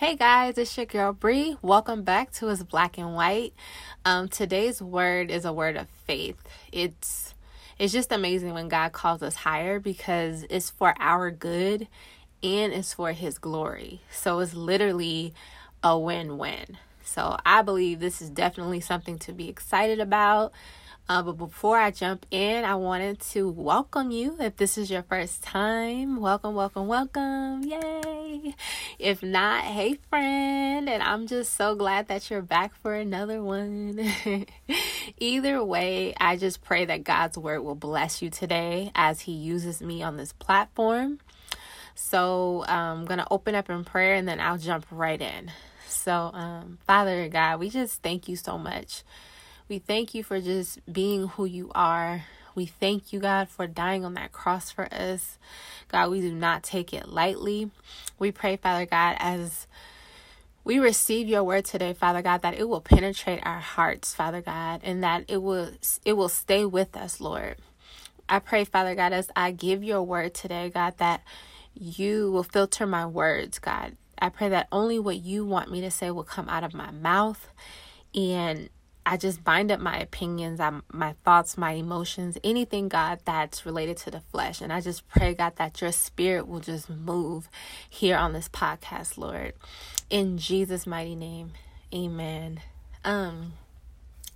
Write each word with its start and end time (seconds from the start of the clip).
Hey 0.00 0.16
guys, 0.16 0.56
it's 0.56 0.74
your 0.78 0.86
girl 0.86 1.12
Bree. 1.12 1.58
Welcome 1.60 2.04
back 2.04 2.32
to 2.36 2.48
It's 2.48 2.62
Black 2.62 2.96
and 2.96 3.14
White. 3.14 3.52
Um, 4.02 4.28
today's 4.28 4.80
word 4.80 5.30
is 5.30 5.44
a 5.44 5.52
word 5.52 5.76
of 5.76 5.90
faith. 5.90 6.38
It's 6.72 7.34
it's 7.78 7.92
just 7.92 8.10
amazing 8.10 8.54
when 8.54 8.68
God 8.70 8.92
calls 8.92 9.22
us 9.22 9.34
higher 9.34 9.78
because 9.78 10.46
it's 10.48 10.70
for 10.70 10.94
our 10.98 11.30
good 11.30 11.86
and 12.42 12.72
it's 12.72 12.94
for 12.94 13.12
His 13.12 13.36
glory. 13.36 14.00
So 14.10 14.38
it's 14.38 14.54
literally 14.54 15.34
a 15.82 15.98
win-win. 15.98 16.78
So 17.04 17.36
I 17.44 17.60
believe 17.60 18.00
this 18.00 18.22
is 18.22 18.30
definitely 18.30 18.80
something 18.80 19.18
to 19.18 19.34
be 19.34 19.50
excited 19.50 20.00
about. 20.00 20.54
Uh, 21.10 21.22
but 21.22 21.32
before 21.32 21.76
I 21.76 21.90
jump 21.90 22.24
in, 22.30 22.64
I 22.64 22.76
wanted 22.76 23.18
to 23.32 23.48
welcome 23.48 24.12
you. 24.12 24.36
If 24.38 24.58
this 24.58 24.78
is 24.78 24.92
your 24.92 25.02
first 25.02 25.42
time, 25.42 26.20
welcome, 26.20 26.54
welcome, 26.54 26.86
welcome. 26.86 27.64
Yay. 27.64 28.54
If 28.96 29.20
not, 29.20 29.64
hey, 29.64 29.98
friend. 30.08 30.88
And 30.88 31.02
I'm 31.02 31.26
just 31.26 31.54
so 31.54 31.74
glad 31.74 32.06
that 32.06 32.30
you're 32.30 32.42
back 32.42 32.72
for 32.76 32.94
another 32.94 33.42
one. 33.42 33.98
Either 35.18 35.64
way, 35.64 36.14
I 36.20 36.36
just 36.36 36.62
pray 36.62 36.84
that 36.84 37.02
God's 37.02 37.36
word 37.36 37.62
will 37.62 37.74
bless 37.74 38.22
you 38.22 38.30
today 38.30 38.92
as 38.94 39.22
He 39.22 39.32
uses 39.32 39.82
me 39.82 40.04
on 40.04 40.16
this 40.16 40.32
platform. 40.32 41.18
So 41.96 42.64
I'm 42.68 43.04
going 43.04 43.18
to 43.18 43.26
open 43.32 43.56
up 43.56 43.68
in 43.68 43.82
prayer 43.82 44.14
and 44.14 44.28
then 44.28 44.38
I'll 44.38 44.58
jump 44.58 44.86
right 44.92 45.20
in. 45.20 45.50
So, 45.88 46.30
um, 46.32 46.78
Father 46.86 47.28
God, 47.28 47.58
we 47.58 47.68
just 47.68 48.00
thank 48.00 48.28
you 48.28 48.36
so 48.36 48.56
much 48.56 49.02
we 49.70 49.78
thank 49.78 50.14
you 50.14 50.24
for 50.24 50.40
just 50.40 50.80
being 50.92 51.28
who 51.28 51.44
you 51.44 51.70
are. 51.76 52.24
We 52.56 52.66
thank 52.66 53.12
you, 53.12 53.20
God, 53.20 53.48
for 53.48 53.68
dying 53.68 54.04
on 54.04 54.14
that 54.14 54.32
cross 54.32 54.72
for 54.72 54.92
us. 54.92 55.38
God, 55.88 56.10
we 56.10 56.20
do 56.20 56.34
not 56.34 56.64
take 56.64 56.92
it 56.92 57.08
lightly. 57.08 57.70
We 58.18 58.32
pray, 58.32 58.56
Father 58.56 58.84
God, 58.84 59.16
as 59.20 59.68
we 60.64 60.80
receive 60.80 61.28
your 61.28 61.44
word 61.44 61.64
today, 61.64 61.92
Father 61.92 62.20
God, 62.20 62.42
that 62.42 62.58
it 62.58 62.68
will 62.68 62.80
penetrate 62.80 63.46
our 63.46 63.60
hearts, 63.60 64.12
Father 64.12 64.42
God, 64.42 64.80
and 64.82 65.04
that 65.04 65.24
it 65.28 65.40
will 65.40 65.70
it 66.04 66.14
will 66.14 66.28
stay 66.28 66.64
with 66.64 66.96
us, 66.96 67.20
Lord. 67.20 67.54
I 68.28 68.40
pray, 68.40 68.64
Father 68.64 68.96
God, 68.96 69.12
as 69.12 69.30
I 69.36 69.52
give 69.52 69.84
your 69.84 70.02
word 70.02 70.34
today, 70.34 70.68
God, 70.68 70.98
that 70.98 71.22
you 71.74 72.32
will 72.32 72.42
filter 72.42 72.86
my 72.86 73.06
words, 73.06 73.60
God. 73.60 73.96
I 74.18 74.30
pray 74.30 74.48
that 74.48 74.66
only 74.72 74.98
what 74.98 75.18
you 75.18 75.46
want 75.46 75.70
me 75.70 75.80
to 75.80 75.92
say 75.92 76.10
will 76.10 76.24
come 76.24 76.48
out 76.48 76.64
of 76.64 76.74
my 76.74 76.90
mouth 76.90 77.48
and 78.14 78.68
I 79.06 79.16
just 79.16 79.42
bind 79.42 79.72
up 79.72 79.80
my 79.80 79.98
opinions, 79.98 80.60
my 80.92 81.14
thoughts, 81.24 81.56
my 81.56 81.72
emotions, 81.72 82.36
anything, 82.44 82.88
God, 82.88 83.20
that's 83.24 83.64
related 83.64 83.96
to 83.98 84.10
the 84.10 84.20
flesh. 84.20 84.60
And 84.60 84.72
I 84.72 84.80
just 84.80 85.08
pray, 85.08 85.34
God, 85.34 85.56
that 85.56 85.80
your 85.80 85.92
spirit 85.92 86.46
will 86.46 86.60
just 86.60 86.90
move 86.90 87.48
here 87.88 88.16
on 88.16 88.32
this 88.32 88.48
podcast, 88.48 89.16
Lord. 89.16 89.54
In 90.10 90.38
Jesus' 90.38 90.86
mighty 90.86 91.14
name, 91.14 91.52
amen. 91.94 92.60
Um, 93.04 93.54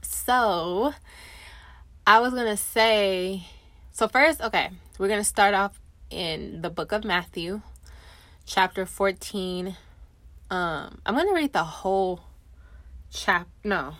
so 0.02 0.94
I 2.06 2.20
was 2.20 2.32
going 2.32 2.46
to 2.46 2.56
say, 2.56 3.46
so 3.92 4.08
first, 4.08 4.40
okay, 4.40 4.70
we're 4.98 5.08
going 5.08 5.20
to 5.20 5.24
start 5.24 5.54
off 5.54 5.78
in 6.10 6.62
the 6.62 6.70
book 6.70 6.92
of 6.92 7.04
Matthew, 7.04 7.60
chapter 8.46 8.86
14. 8.86 9.76
Um, 10.50 10.98
I'm 11.04 11.14
going 11.14 11.28
to 11.28 11.34
read 11.34 11.52
the 11.52 11.64
whole 11.64 12.20
chap, 13.10 13.48
no, 13.62 13.94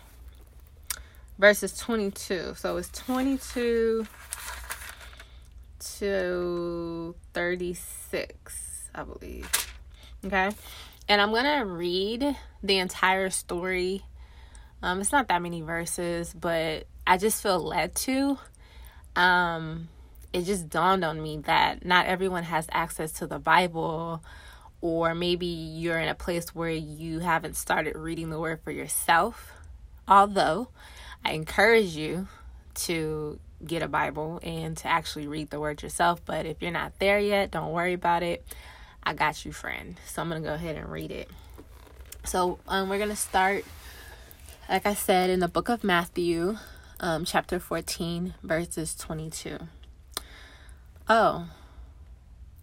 verses 1.37 1.77
22. 1.77 2.53
So 2.55 2.77
it's 2.77 2.89
22 2.89 4.05
to 5.97 7.15
36, 7.33 8.89
I 8.93 9.03
believe. 9.03 9.49
Okay. 10.25 10.49
And 11.07 11.21
I'm 11.21 11.29
going 11.31 11.43
to 11.43 11.65
read 11.65 12.35
the 12.63 12.77
entire 12.79 13.29
story. 13.29 14.03
Um, 14.81 15.01
it's 15.01 15.11
not 15.11 15.27
that 15.27 15.41
many 15.41 15.61
verses, 15.61 16.33
but 16.33 16.87
I 17.05 17.17
just 17.17 17.41
feel 17.43 17.59
led 17.59 17.95
to. 17.95 18.37
Um, 19.15 19.89
it 20.33 20.43
just 20.43 20.69
dawned 20.69 21.05
on 21.05 21.21
me 21.21 21.37
that 21.45 21.85
not 21.85 22.07
everyone 22.07 22.43
has 22.43 22.67
access 22.71 23.13
to 23.13 23.27
the 23.27 23.39
Bible, 23.39 24.23
or 24.81 25.15
maybe 25.15 25.45
you're 25.45 25.99
in 25.99 26.09
a 26.09 26.15
place 26.15 26.53
where 26.53 26.69
you 26.69 27.19
haven't 27.19 27.55
started 27.55 27.95
reading 27.95 28.29
the 28.29 28.39
word 28.39 28.59
for 28.63 28.71
yourself. 28.71 29.51
Although 30.07 30.69
I 31.25 31.31
encourage 31.31 31.95
you 31.95 32.27
to 32.75 33.39
get 33.65 33.81
a 33.81 33.87
Bible 33.87 34.39
and 34.43 34.77
to 34.77 34.87
actually 34.87 35.27
read 35.27 35.49
the 35.49 35.59
word 35.59 35.81
yourself. 35.81 36.23
But 36.23 36.45
if 36.45 36.61
you're 36.61 36.69
not 36.69 36.99
there 36.99 37.17
yet, 37.17 37.49
don't 37.49 37.71
worry 37.71 37.93
about 37.93 38.21
it. 38.21 38.45
I 39.01 39.15
got 39.15 39.43
you, 39.43 39.51
friend. 39.51 39.99
So 40.05 40.21
I'm 40.21 40.29
going 40.29 40.43
to 40.43 40.47
go 40.47 40.53
ahead 40.53 40.75
and 40.75 40.87
read 40.87 41.09
it. 41.09 41.27
So 42.25 42.59
um, 42.67 42.89
we're 42.89 42.99
going 42.99 43.09
to 43.09 43.15
start, 43.15 43.65
like 44.69 44.85
I 44.85 44.93
said, 44.93 45.31
in 45.31 45.39
the 45.39 45.47
book 45.47 45.67
of 45.67 45.83
Matthew, 45.83 46.57
um, 46.99 47.25
chapter 47.25 47.59
14, 47.59 48.35
verses 48.43 48.93
22. 48.93 49.57
Oh, 51.09 51.49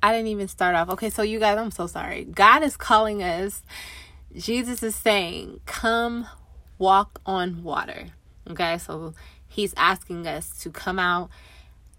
I 0.00 0.12
didn't 0.12 0.28
even 0.28 0.46
start 0.46 0.76
off. 0.76 0.88
Okay, 0.90 1.10
so 1.10 1.22
you 1.22 1.40
guys, 1.40 1.58
I'm 1.58 1.72
so 1.72 1.88
sorry. 1.88 2.24
God 2.24 2.62
is 2.62 2.76
calling 2.76 3.24
us. 3.24 3.62
Jesus 4.36 4.84
is 4.84 4.94
saying, 4.94 5.60
Come 5.66 6.28
walk 6.78 7.20
on 7.26 7.64
water. 7.64 8.10
Okay, 8.50 8.78
so 8.78 9.14
he's 9.48 9.74
asking 9.76 10.26
us 10.26 10.58
to 10.62 10.70
come 10.70 10.98
out 10.98 11.30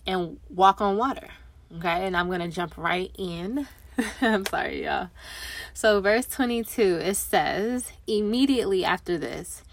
and 0.05 0.39
walk 0.49 0.81
on 0.81 0.97
water. 0.97 1.29
Okay, 1.77 2.05
and 2.05 2.15
I'm 2.15 2.29
gonna 2.29 2.49
jump 2.49 2.77
right 2.77 3.11
in. 3.17 3.67
I'm 4.21 4.45
sorry, 4.45 4.85
y'all. 4.85 5.09
So, 5.73 6.01
verse 6.01 6.25
22 6.27 6.99
it 7.01 7.15
says, 7.15 7.91
Immediately 8.07 8.83
after 8.83 9.17
this, 9.17 9.63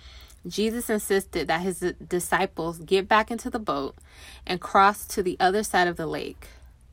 Jesus 0.46 0.88
insisted 0.88 1.48
that 1.48 1.60
his 1.60 1.80
disciples 2.06 2.78
get 2.78 3.08
back 3.08 3.30
into 3.30 3.50
the 3.50 3.58
boat 3.58 3.96
and 4.46 4.60
cross 4.60 5.06
to 5.08 5.22
the 5.22 5.36
other 5.38 5.62
side 5.62 5.88
of 5.88 5.96
the 5.96 6.06
lake. 6.06 6.48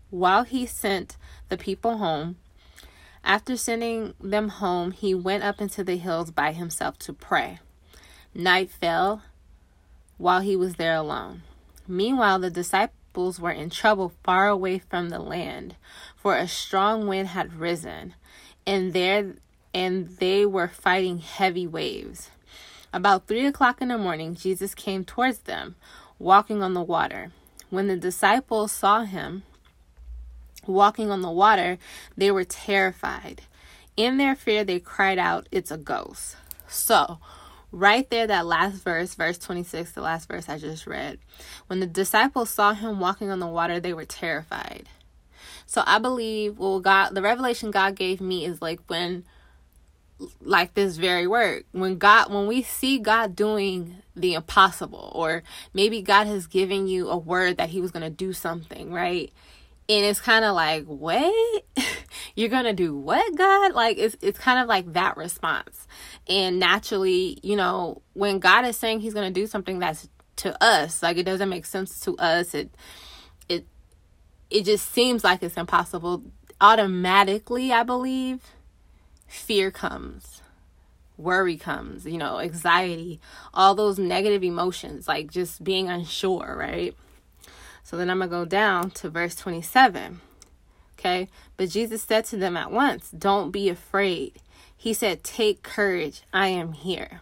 While 0.09 0.43
he 0.43 0.65
sent 0.65 1.17
the 1.49 1.57
people 1.57 1.97
home, 1.97 2.37
after 3.23 3.57
sending 3.57 4.13
them 4.21 4.49
home, 4.49 4.91
he 4.91 5.13
went 5.13 5.43
up 5.43 5.61
into 5.61 5.83
the 5.83 5.97
hills 5.97 6.31
by 6.31 6.53
himself 6.53 6.97
to 6.99 7.13
pray. 7.13 7.59
Night 8.33 8.69
fell 8.69 9.21
while 10.17 10.41
he 10.41 10.55
was 10.55 10.75
there 10.75 10.95
alone. 10.95 11.43
Meanwhile, 11.87 12.39
the 12.39 12.49
disciples 12.49 13.39
were 13.39 13.51
in 13.51 13.69
trouble 13.69 14.13
far 14.23 14.47
away 14.47 14.79
from 14.79 15.09
the 15.09 15.19
land, 15.19 15.75
for 16.15 16.35
a 16.35 16.47
strong 16.47 17.07
wind 17.07 17.29
had 17.29 17.53
risen, 17.53 18.13
and 18.65 18.93
there 18.93 19.35
and 19.73 20.09
they 20.17 20.45
were 20.45 20.67
fighting 20.67 21.19
heavy 21.19 21.67
waves. 21.67 22.29
About 22.91 23.27
three 23.27 23.45
o'clock 23.45 23.81
in 23.81 23.89
the 23.89 23.97
morning, 23.97 24.33
Jesus 24.33 24.73
came 24.73 25.05
towards 25.05 25.39
them, 25.39 25.75
walking 26.17 26.63
on 26.63 26.73
the 26.73 26.81
water. 26.81 27.31
When 27.69 27.87
the 27.87 27.97
disciples 27.97 28.71
saw 28.71 29.03
him 29.03 29.43
walking 30.65 31.11
on 31.11 31.21
the 31.21 31.31
water, 31.31 31.77
they 32.15 32.31
were 32.31 32.43
terrified. 32.43 33.41
In 33.95 34.17
their 34.17 34.35
fear, 34.35 34.63
they 34.63 34.79
cried 34.79 35.17
out, 35.17 35.47
It's 35.51 35.71
a 35.71 35.77
ghost. 35.77 36.37
So, 36.67 37.19
right 37.71 38.09
there, 38.09 38.27
that 38.27 38.45
last 38.45 38.83
verse, 38.83 39.13
verse 39.15 39.37
26, 39.37 39.91
the 39.91 40.01
last 40.01 40.27
verse 40.27 40.49
I 40.49 40.57
just 40.57 40.87
read. 40.87 41.19
When 41.67 41.79
the 41.79 41.87
disciples 41.87 42.49
saw 42.49 42.73
him 42.73 42.99
walking 42.99 43.29
on 43.29 43.39
the 43.39 43.47
water, 43.47 43.79
they 43.79 43.93
were 43.93 44.05
terrified. 44.05 44.89
So 45.65 45.83
I 45.85 45.99
believe, 45.99 46.57
well, 46.57 46.79
God, 46.79 47.09
the 47.09 47.21
revelation 47.21 47.71
God 47.71 47.95
gave 47.95 48.21
me 48.21 48.45
is 48.45 48.61
like 48.61 48.79
when, 48.87 49.25
like 50.41 50.73
this 50.73 50.97
very 50.97 51.27
word, 51.27 51.65
when 51.71 51.97
God, 51.97 52.33
when 52.33 52.47
we 52.47 52.61
see 52.63 52.99
God 52.99 53.35
doing 53.35 53.97
the 54.15 54.33
impossible, 54.33 55.11
or 55.13 55.43
maybe 55.73 56.01
God 56.01 56.27
has 56.27 56.47
given 56.47 56.87
you 56.87 57.09
a 57.09 57.17
word 57.17 57.57
that 57.57 57.69
He 57.69 57.81
was 57.81 57.91
going 57.91 58.03
to 58.03 58.09
do 58.09 58.33
something, 58.33 58.91
right? 58.91 59.31
and 59.89 60.05
it's 60.05 60.19
kind 60.19 60.43
of 60.43 60.55
like 60.55 60.85
what 60.85 61.63
you're 62.37 62.49
gonna 62.49 62.73
do 62.73 62.95
what 62.95 63.35
god? 63.35 63.73
Like 63.73 63.97
it's 63.97 64.15
it's 64.21 64.39
kind 64.39 64.59
of 64.59 64.67
like 64.67 64.93
that 64.93 65.17
response. 65.17 65.87
And 66.29 66.59
naturally 66.59 67.39
you 67.43 67.55
know 67.55 68.01
when 68.13 68.39
god 68.39 68.65
is 68.65 68.77
saying 68.77 68.99
he's 68.99 69.13
gonna 69.13 69.31
do 69.31 69.47
something 69.47 69.79
that's 69.79 70.07
to 70.37 70.63
us 70.63 71.01
like 71.01 71.17
it 71.17 71.23
doesn't 71.23 71.49
make 71.49 71.65
sense 71.65 71.99
to 72.01 72.15
us. 72.17 72.53
It 72.53 72.69
it 73.49 73.65
it 74.49 74.63
just 74.63 74.91
seems 74.91 75.23
like 75.23 75.41
it's 75.41 75.57
impossible. 75.57 76.23
Automatically 76.61 77.71
i 77.71 77.83
believe 77.83 78.41
fear 79.27 79.69
comes 79.69 80.41
worry 81.17 81.57
comes 81.57 82.05
you 82.05 82.17
know 82.17 82.39
anxiety 82.39 83.19
all 83.53 83.75
those 83.75 83.99
negative 83.99 84.43
emotions 84.43 85.07
like 85.07 85.29
just 85.29 85.63
being 85.63 85.89
unsure 85.89 86.55
right? 86.57 86.95
So 87.87 87.95
then 87.95 88.09
I'm 88.09 88.19
to 88.19 88.27
go 88.27 88.43
down 88.43 88.91
to 88.91 89.09
verse 89.09 89.33
27. 89.33 90.19
Okay. 90.97 91.27
But 91.57 91.69
Jesus 91.69 92.03
said 92.03 92.25
to 92.25 92.37
them 92.37 92.57
at 92.57 92.71
once, 92.71 93.11
Don't 93.11 93.51
be 93.51 93.69
afraid. 93.69 94.33
He 94.75 94.93
said, 94.93 95.23
Take 95.23 95.63
courage. 95.63 96.23
I 96.33 96.47
am 96.47 96.73
here. 96.73 97.21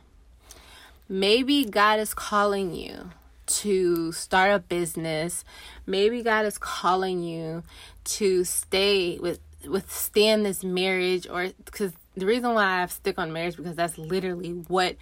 Maybe 1.07 1.65
God 1.65 1.99
is 1.99 2.13
calling 2.13 2.73
you 2.73 3.11
to 3.45 4.11
start 4.11 4.51
a 4.51 4.59
business. 4.59 5.43
Maybe 5.85 6.23
God 6.23 6.45
is 6.45 6.57
calling 6.57 7.21
you 7.21 7.63
to 8.05 8.43
stay 8.43 9.19
with 9.19 9.39
withstand 9.67 10.45
this 10.45 10.63
marriage 10.63 11.27
or 11.27 11.49
because 11.63 11.91
the 12.15 12.25
reason 12.25 12.53
why 12.53 12.81
I've 12.81 12.91
stick 12.91 13.17
on 13.17 13.33
marriage 13.33 13.57
because 13.57 13.75
that's 13.75 13.97
literally 13.97 14.51
what 14.67 14.95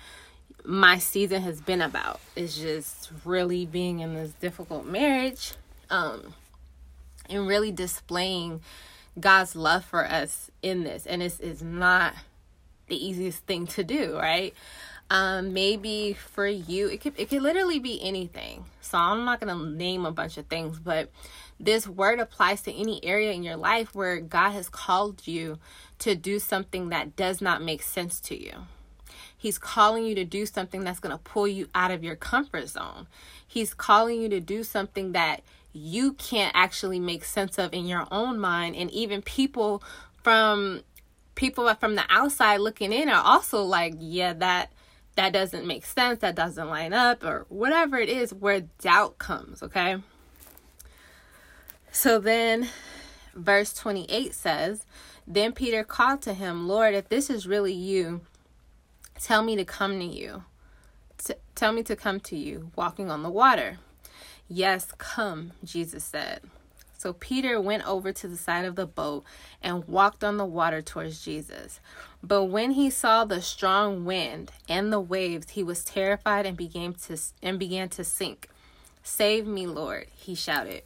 my 0.65 0.97
season 0.97 1.41
has 1.41 1.61
been 1.61 1.81
about. 1.81 2.19
Is 2.35 2.57
just 2.57 3.11
really 3.25 3.65
being 3.65 3.99
in 3.99 4.13
this 4.13 4.31
difficult 4.33 4.85
marriage, 4.85 5.53
um, 5.89 6.33
and 7.29 7.47
really 7.47 7.71
displaying 7.71 8.61
God's 9.19 9.55
love 9.55 9.85
for 9.85 10.05
us 10.05 10.49
in 10.61 10.83
this. 10.83 11.05
And 11.05 11.21
it's 11.21 11.39
it's 11.39 11.61
not 11.61 12.13
the 12.87 12.95
easiest 12.95 13.39
thing 13.45 13.67
to 13.67 13.83
do, 13.83 14.17
right? 14.17 14.53
Um, 15.09 15.53
maybe 15.53 16.13
for 16.13 16.47
you, 16.47 16.87
it 16.87 17.01
could 17.01 17.13
it 17.17 17.29
could 17.29 17.41
literally 17.41 17.79
be 17.79 18.01
anything. 18.01 18.65
So 18.81 18.97
I'm 18.97 19.25
not 19.25 19.39
gonna 19.39 19.63
name 19.71 20.05
a 20.05 20.11
bunch 20.11 20.37
of 20.37 20.47
things, 20.47 20.79
but 20.79 21.09
this 21.59 21.87
word 21.87 22.19
applies 22.19 22.61
to 22.63 22.73
any 22.73 23.03
area 23.03 23.31
in 23.31 23.43
your 23.43 23.55
life 23.55 23.93
where 23.93 24.19
God 24.19 24.51
has 24.51 24.69
called 24.69 25.27
you 25.27 25.59
to 25.99 26.15
do 26.15 26.39
something 26.39 26.89
that 26.89 27.15
does 27.15 27.41
not 27.41 27.61
make 27.61 27.83
sense 27.83 28.19
to 28.21 28.41
you. 28.41 28.53
He's 29.37 29.57
calling 29.57 30.05
you 30.05 30.15
to 30.15 30.25
do 30.25 30.45
something 30.45 30.83
that's 30.83 31.01
going 31.01 31.11
to 31.11 31.21
pull 31.21 31.49
you 31.49 31.67
out 31.75 31.91
of 31.91 32.01
your 32.01 32.15
comfort 32.15 32.69
zone. 32.69 33.07
He's 33.45 33.73
calling 33.73 34.21
you 34.21 34.29
to 34.29 34.39
do 34.39 34.63
something 34.63 35.11
that 35.11 35.41
you 35.73 36.13
can't 36.13 36.51
actually 36.55 36.99
make 36.99 37.25
sense 37.25 37.57
of 37.57 37.73
in 37.73 37.85
your 37.85 38.07
own 38.11 38.39
mind 38.39 38.75
and 38.75 38.89
even 38.91 39.21
people 39.21 39.83
from 40.21 40.81
people 41.35 41.73
from 41.75 41.95
the 41.95 42.03
outside 42.09 42.57
looking 42.57 42.93
in 42.93 43.09
are 43.09 43.23
also 43.23 43.61
like, 43.63 43.95
yeah, 43.99 44.33
that 44.33 44.71
that 45.15 45.33
doesn't 45.33 45.67
make 45.67 45.85
sense, 45.85 46.19
that 46.19 46.35
doesn't 46.35 46.69
line 46.69 46.93
up 46.93 47.23
or 47.23 47.45
whatever 47.49 47.97
it 47.97 48.09
is 48.09 48.33
where 48.33 48.61
doubt 48.81 49.17
comes, 49.17 49.61
okay? 49.61 49.97
So 51.91 52.19
then 52.19 52.69
verse 53.35 53.73
28 53.73 54.33
says, 54.33 54.85
then 55.27 55.53
Peter 55.53 55.83
called 55.83 56.21
to 56.23 56.33
him, 56.33 56.67
Lord, 56.67 56.95
if 56.95 57.09
this 57.09 57.29
is 57.29 57.47
really 57.47 57.73
you, 57.73 58.21
tell 59.19 59.43
me 59.43 59.55
to 59.55 59.65
come 59.65 59.99
to 59.99 60.05
you. 60.05 60.43
T- 61.23 61.35
tell 61.55 61.71
me 61.71 61.83
to 61.83 61.95
come 61.95 62.19
to 62.21 62.35
you, 62.35 62.71
walking 62.75 63.09
on 63.11 63.23
the 63.23 63.29
water. 63.29 63.77
Yes, 64.47 64.91
come, 64.97 65.51
Jesus 65.63 66.03
said. 66.03 66.41
So 66.97 67.11
Peter 67.11 67.59
went 67.59 67.85
over 67.85 68.13
to 68.13 68.27
the 68.29 68.37
side 68.37 68.63
of 68.63 68.75
the 68.75 68.85
boat 68.85 69.25
and 69.61 69.85
walked 69.87 70.23
on 70.23 70.37
the 70.37 70.45
water 70.45 70.81
towards 70.81 71.23
Jesus. 71.23 71.81
But 72.23 72.45
when 72.45 72.71
he 72.71 72.89
saw 72.89 73.25
the 73.25 73.41
strong 73.41 74.05
wind 74.05 74.51
and 74.69 74.91
the 74.93 75.01
waves, 75.01 75.51
he 75.51 75.63
was 75.63 75.83
terrified 75.83 76.45
and 76.45 76.55
began 76.55 76.93
to 76.93 77.17
and 77.41 77.59
began 77.59 77.89
to 77.89 78.05
sink. 78.05 78.47
"Save 79.03 79.45
me, 79.45 79.67
Lord," 79.67 80.07
he 80.15 80.33
shouted. 80.33 80.83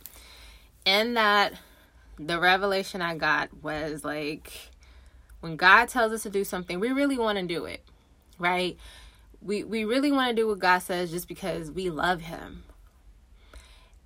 And 0.87 1.15
that 1.15 1.53
the 2.17 2.39
revelation 2.39 3.01
I 3.01 3.15
got 3.15 3.61
was 3.61 4.03
like 4.03 4.71
when 5.41 5.55
God 5.55 5.87
tells 5.87 6.11
us 6.11 6.23
to 6.23 6.31
do 6.31 6.43
something, 6.43 6.79
we 6.79 6.89
really 6.89 7.17
want 7.17 7.37
to 7.37 7.45
do 7.45 7.65
it, 7.65 7.83
right? 8.39 8.75
We 9.41 9.63
we 9.63 9.85
really 9.85 10.11
want 10.11 10.29
to 10.29 10.35
do 10.35 10.47
what 10.47 10.57
God 10.57 10.79
says 10.79 11.11
just 11.11 11.27
because 11.27 11.69
we 11.69 11.91
love 11.91 12.21
him. 12.21 12.63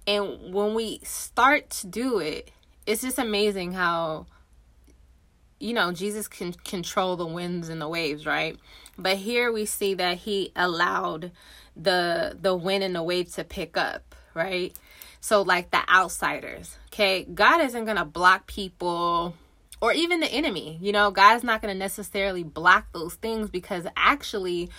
And 0.07 0.53
when 0.53 0.73
we 0.73 0.99
start 1.03 1.69
to 1.71 1.87
do 1.87 2.19
it, 2.19 2.51
it's 2.85 3.01
just 3.01 3.19
amazing 3.19 3.73
how 3.73 4.25
you 5.61 5.73
know, 5.73 5.91
Jesus 5.91 6.27
can 6.27 6.53
control 6.53 7.15
the 7.15 7.25
winds 7.25 7.69
and 7.69 7.79
the 7.79 7.87
waves, 7.87 8.25
right? 8.25 8.57
But 8.97 9.17
here 9.17 9.51
we 9.51 9.65
see 9.65 9.93
that 9.93 10.17
he 10.17 10.51
allowed 10.55 11.31
the 11.75 12.35
the 12.39 12.55
wind 12.55 12.83
and 12.83 12.95
the 12.95 13.03
wave 13.03 13.31
to 13.33 13.43
pick 13.43 13.77
up, 13.77 14.15
right? 14.33 14.75
So 15.21 15.43
like 15.43 15.69
the 15.69 15.87
outsiders, 15.87 16.77
okay? 16.87 17.23
God 17.23 17.61
isn't 17.61 17.85
going 17.85 17.97
to 17.97 18.05
block 18.05 18.47
people 18.47 19.35
or 19.79 19.93
even 19.93 20.19
the 20.19 20.27
enemy. 20.27 20.79
You 20.81 20.91
know, 20.91 21.11
God's 21.11 21.43
not 21.43 21.61
going 21.61 21.73
to 21.73 21.77
necessarily 21.77 22.43
block 22.43 22.87
those 22.91 23.13
things 23.15 23.49
because 23.49 23.85
actually 23.95 24.71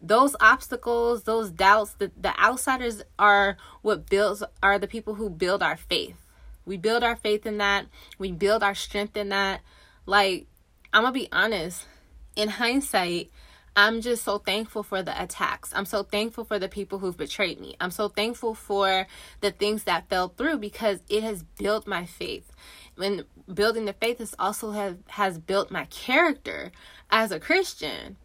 those 0.00 0.36
obstacles, 0.40 1.24
those 1.24 1.50
doubts, 1.50 1.94
the, 1.94 2.10
the 2.20 2.38
outsiders 2.38 3.02
are 3.18 3.56
what 3.82 4.08
builds 4.08 4.42
are 4.62 4.78
the 4.78 4.86
people 4.86 5.14
who 5.14 5.30
build 5.30 5.62
our 5.62 5.76
faith. 5.76 6.16
We 6.64 6.76
build 6.76 7.02
our 7.02 7.16
faith 7.16 7.46
in 7.46 7.58
that. 7.58 7.86
We 8.18 8.32
build 8.32 8.62
our 8.62 8.74
strength 8.74 9.16
in 9.16 9.30
that. 9.30 9.60
Like, 10.04 10.46
I'm 10.92 11.04
to 11.04 11.12
be 11.12 11.28
honest. 11.32 11.86
In 12.34 12.48
hindsight, 12.48 13.30
I'm 13.76 14.00
just 14.00 14.24
so 14.24 14.38
thankful 14.38 14.82
for 14.82 15.02
the 15.02 15.22
attacks. 15.22 15.70
I'm 15.74 15.84
so 15.84 16.02
thankful 16.02 16.44
for 16.44 16.58
the 16.58 16.68
people 16.68 16.98
who've 16.98 17.16
betrayed 17.16 17.60
me. 17.60 17.76
I'm 17.78 17.90
so 17.90 18.08
thankful 18.08 18.54
for 18.54 19.06
the 19.40 19.50
things 19.50 19.84
that 19.84 20.08
fell 20.08 20.28
through 20.28 20.58
because 20.58 21.00
it 21.08 21.22
has 21.22 21.42
built 21.42 21.86
my 21.86 22.06
faith. 22.06 22.50
And 22.96 23.24
building 23.52 23.84
the 23.84 23.92
faith 23.92 24.18
has 24.18 24.34
also 24.38 24.70
have 24.70 24.98
has 25.08 25.38
built 25.38 25.70
my 25.70 25.84
character 25.86 26.72
as 27.10 27.30
a 27.30 27.38
Christian. 27.38 28.16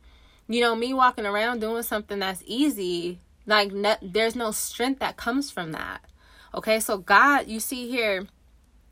You 0.47 0.61
know, 0.61 0.75
me 0.75 0.93
walking 0.93 1.25
around 1.25 1.59
doing 1.59 1.83
something 1.83 2.19
that's 2.19 2.43
easy, 2.45 3.19
like 3.45 3.71
no, 3.71 3.95
there's 4.01 4.35
no 4.35 4.51
strength 4.51 4.99
that 4.99 5.17
comes 5.17 5.49
from 5.49 5.71
that. 5.71 6.01
Okay, 6.53 6.79
so 6.79 6.97
God, 6.97 7.47
you 7.47 7.59
see 7.59 7.89
here, 7.89 8.27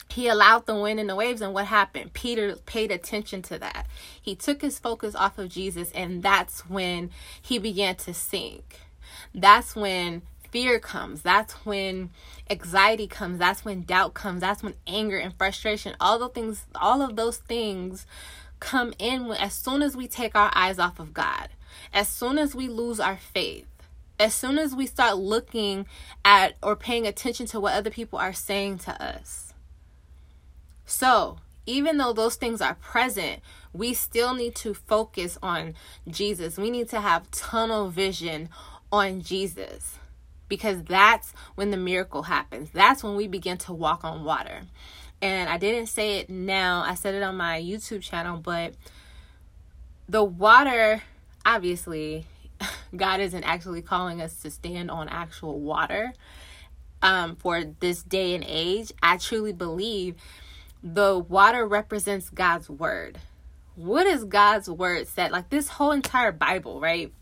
he 0.10 0.28
allowed 0.28 0.66
the 0.66 0.76
wind 0.76 1.00
and 1.00 1.10
the 1.10 1.16
waves 1.16 1.42
and 1.42 1.54
what 1.54 1.66
happened. 1.66 2.14
Peter 2.14 2.56
paid 2.66 2.92
attention 2.92 3.42
to 3.44 3.60
that. 3.60 3.86
He 4.20 4.36
took 4.36 4.62
his 4.62 4.80
focus 4.80 5.16
off 5.16 5.38
of 5.38 5.50
jesus 5.50 5.92
and 5.92 6.24
that's 6.24 6.62
when 6.70 7.12
he 7.42 7.60
began 7.60 7.96
to 7.98 8.14
sink. 8.14 8.80
That's 9.36 9.76
when 9.76 10.24
fear 10.50 10.80
comes. 10.80 11.22
That's 11.22 11.54
when 11.66 12.10
anxiety 12.50 13.06
comes. 13.06 13.38
That's 13.38 13.64
when 13.64 13.84
doubt 13.84 14.16
comes. 14.16 14.42
That's 14.42 14.64
when 14.64 14.74
anger 14.88 15.18
and 15.18 15.38
frustration 15.38 15.96
all 16.00 16.18
the 16.18 16.30
things 16.30 16.66
all 16.76 17.02
of 17.04 17.16
those 17.16 17.38
things 17.38 18.08
come 18.60 18.94
in 19.00 19.28
when, 19.28 19.38
as 19.38 19.54
soon 19.54 19.82
as 19.82 19.96
we 19.96 20.08
take 20.08 20.36
our 20.36 20.52
eyes 20.54 20.80
off 20.80 21.00
of 21.00 21.14
god 21.14 21.50
as 21.94 22.08
soon 22.08 22.38
as 22.38 22.56
we 22.56 22.68
lose 22.68 23.00
our 23.00 23.18
faith 23.18 23.66
as 24.20 24.34
soon 24.34 24.58
as 24.58 24.76
we 24.76 24.86
start 24.86 25.18
looking 25.18 25.86
at 26.26 26.56
or 26.62 26.76
paying 26.76 27.08
attention 27.08 27.46
to 27.46 27.60
what 27.60 27.74
other 27.74 27.90
people 27.90 28.20
are 28.20 28.34
saying 28.34 28.78
to 28.78 28.92
us 29.04 29.50
so, 30.90 31.38
even 31.68 31.98
though 31.98 32.14
those 32.14 32.36
things 32.36 32.62
are 32.62 32.74
present, 32.74 33.42
we 33.74 33.94
still 33.94 34.34
need 34.34 34.56
to 34.56 34.74
focus 34.74 35.38
on 35.44 35.76
Jesus. 36.08 36.58
We 36.58 36.72
need 36.72 36.90
to 36.90 37.00
have 37.00 37.30
tunnel 37.30 37.90
vision 37.90 38.50
on 38.92 39.22
Jesus 39.22 40.00
because 40.48 40.82
that's 40.82 41.32
when 41.54 41.70
the 41.70 41.78
miracle 41.78 42.24
happens. 42.24 42.72
That's 42.72 43.04
when 43.04 43.16
we 43.16 43.28
begin 43.28 43.60
to 43.60 43.74
walk 43.74 44.04
on 44.04 44.24
water. 44.24 44.64
And 45.22 45.50
I 45.50 45.58
didn't 45.58 45.88
say 45.88 46.20
it 46.20 46.30
now, 46.30 46.82
I 46.82 46.96
said 46.96 47.14
it 47.14 47.24
on 47.24 47.36
my 47.36 47.62
YouTube 47.62 48.02
channel, 48.02 48.38
but 48.38 48.74
the 50.08 50.24
water, 50.24 51.02
obviously, 51.46 52.26
God 52.96 53.20
isn't 53.20 53.44
actually 53.44 53.82
calling 53.82 54.22
us 54.22 54.42
to 54.42 54.52
stand 54.52 54.90
on 54.90 55.10
actual 55.10 55.60
water 55.60 56.14
um, 57.02 57.36
for 57.36 57.64
this 57.80 58.02
day 58.04 58.34
and 58.34 58.46
age. 58.48 58.92
I 59.04 59.18
truly 59.18 59.54
believe 59.54 60.16
the 60.82 61.18
water 61.18 61.68
represents 61.68 62.30
God's 62.30 62.70
word. 62.70 63.20
What 63.76 64.08
is 64.08 64.24
God's 64.24 64.70
word 64.70 65.08
said? 65.08 65.32
Like 65.32 65.50
this 65.50 65.68
whole 65.68 65.92
entire 65.92 66.32
Bible, 66.32 66.80
right? 66.80 67.14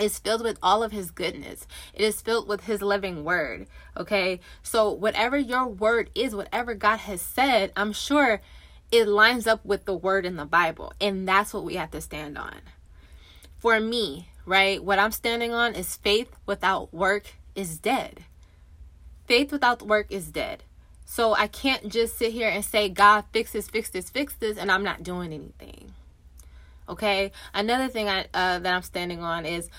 Is 0.00 0.18
filled 0.18 0.42
with 0.42 0.58
all 0.62 0.82
of 0.82 0.92
his 0.92 1.10
goodness. 1.10 1.66
It 1.94 2.02
is 2.02 2.20
filled 2.20 2.48
with 2.48 2.64
his 2.64 2.82
living 2.82 3.24
word. 3.24 3.66
Okay. 3.96 4.40
So, 4.62 4.90
whatever 4.90 5.36
your 5.36 5.66
word 5.66 6.10
is, 6.14 6.34
whatever 6.34 6.74
God 6.74 6.98
has 6.98 7.20
said, 7.20 7.72
I'm 7.76 7.92
sure 7.92 8.40
it 8.90 9.06
lines 9.06 9.46
up 9.46 9.64
with 9.64 9.84
the 9.84 9.94
word 9.94 10.26
in 10.26 10.36
the 10.36 10.44
Bible. 10.44 10.92
And 11.00 11.28
that's 11.28 11.54
what 11.54 11.64
we 11.64 11.76
have 11.76 11.90
to 11.92 12.00
stand 12.00 12.36
on. 12.36 12.56
For 13.58 13.78
me, 13.78 14.28
right, 14.46 14.82
what 14.82 14.98
I'm 14.98 15.12
standing 15.12 15.52
on 15.52 15.74
is 15.74 15.96
faith 15.96 16.34
without 16.46 16.92
work 16.92 17.34
is 17.54 17.78
dead. 17.78 18.24
Faith 19.26 19.52
without 19.52 19.82
work 19.82 20.06
is 20.10 20.28
dead. 20.28 20.64
So 21.04 21.34
I 21.34 21.46
can't 21.48 21.88
just 21.88 22.16
sit 22.16 22.32
here 22.32 22.48
and 22.48 22.64
say, 22.64 22.88
God, 22.88 23.24
fix 23.32 23.52
this, 23.52 23.68
fix 23.68 23.90
this, 23.90 24.10
fix 24.10 24.34
this, 24.34 24.56
and 24.56 24.70
I'm 24.70 24.84
not 24.84 25.02
doing 25.02 25.32
anything. 25.32 25.92
Okay. 26.90 27.32
Another 27.54 27.88
thing 27.88 28.08
I 28.08 28.26
uh, 28.34 28.58
that 28.58 28.74
I'm 28.74 28.82
standing 28.82 29.22
on 29.22 29.46
is 29.46 29.70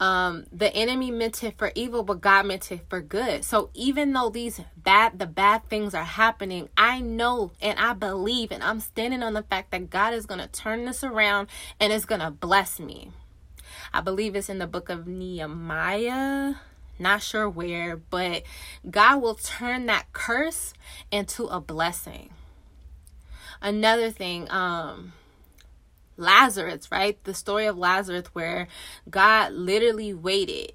um, 0.00 0.44
the 0.52 0.74
enemy 0.74 1.10
meant 1.10 1.44
it 1.44 1.58
for 1.58 1.72
evil, 1.74 2.02
but 2.02 2.20
God 2.20 2.46
meant 2.46 2.70
it 2.72 2.80
for 2.88 3.00
good. 3.00 3.44
So 3.44 3.70
even 3.74 4.12
though 4.12 4.30
these 4.30 4.60
bad, 4.76 5.18
the 5.18 5.26
bad 5.26 5.66
things 5.68 5.94
are 5.94 6.04
happening, 6.04 6.68
I 6.76 7.00
know 7.00 7.52
and 7.60 7.78
I 7.78 7.92
believe, 7.92 8.50
and 8.50 8.62
I'm 8.62 8.80
standing 8.80 9.22
on 9.22 9.34
the 9.34 9.42
fact 9.42 9.70
that 9.72 9.90
God 9.90 10.14
is 10.14 10.26
going 10.26 10.40
to 10.40 10.46
turn 10.46 10.84
this 10.84 11.04
around 11.04 11.48
and 11.78 11.92
is 11.92 12.06
going 12.06 12.20
to 12.20 12.30
bless 12.30 12.80
me. 12.80 13.10
I 13.92 14.00
believe 14.00 14.34
it's 14.34 14.48
in 14.48 14.58
the 14.58 14.66
book 14.66 14.88
of 14.88 15.06
Nehemiah 15.06 16.54
not 16.98 17.22
sure 17.22 17.48
where, 17.48 17.96
but 17.96 18.42
God 18.88 19.20
will 19.22 19.34
turn 19.34 19.86
that 19.86 20.12
curse 20.12 20.74
into 21.10 21.44
a 21.44 21.60
blessing. 21.60 22.30
Another 23.60 24.10
thing, 24.10 24.50
um, 24.50 25.12
Lazarus, 26.16 26.90
right? 26.90 27.22
The 27.24 27.34
story 27.34 27.66
of 27.66 27.78
Lazarus, 27.78 28.26
where 28.32 28.68
God 29.10 29.52
literally 29.52 30.14
waited 30.14 30.72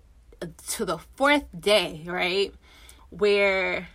to 0.67 0.85
the 0.85 0.97
fourth 1.15 1.45
day, 1.57 2.03
right? 2.05 2.53
Where 3.09 3.87